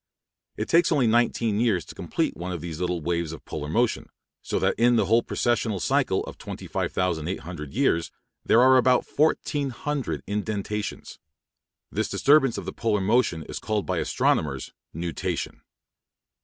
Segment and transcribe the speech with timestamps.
[0.57, 4.09] It takes only nineteen years to complete one of these little waves of polar motion,
[4.41, 8.09] so that in the whole precessional cycle of 25,800 years
[8.43, 11.19] there are about 1,400 indentations.
[11.91, 15.61] This disturbance of the polar motion is called by astronomers nutation.